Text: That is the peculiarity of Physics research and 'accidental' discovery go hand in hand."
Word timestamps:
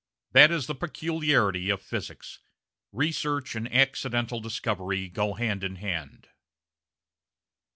That 0.31 0.49
is 0.49 0.65
the 0.65 0.73
peculiarity 0.73 1.69
of 1.69 1.79
Physics 1.79 2.39
research 2.91 3.53
and 3.53 3.71
'accidental' 3.71 4.39
discovery 4.41 5.07
go 5.09 5.35
hand 5.35 5.63
in 5.63 5.75
hand." 5.75 6.29